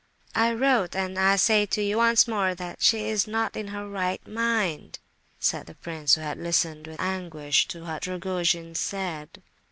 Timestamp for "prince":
5.75-6.15